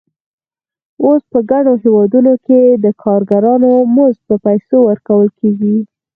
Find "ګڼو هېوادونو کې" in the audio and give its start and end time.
1.51-2.61